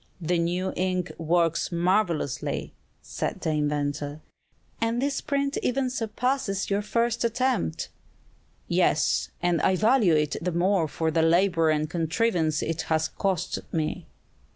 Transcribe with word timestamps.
"The 0.19 0.39
new 0.39 0.73
ink 0.75 1.11
works 1.19 1.71
marvelously!" 1.71 2.73
said 3.03 3.41
the 3.41 3.51
inventor. 3.51 4.19
"And 4.81 4.99
this 4.99 5.21
print 5.21 5.59
even 5.61 5.91
surpasses 5.91 6.71
your 6.71 6.81
first 6.81 7.23
attempt!" 7.23 7.89
"Yes, 8.67 9.29
and 9.43 9.61
I 9.61 9.75
value 9.75 10.15
it 10.15 10.37
the 10.41 10.51
more 10.53 10.87
for 10.87 11.11
the 11.11 11.21
labor 11.21 11.69
and 11.69 11.87
contrivance 11.87 12.63
it 12.63 12.81
has 12.89 13.09
cost 13.09 13.59
me." 13.71 14.07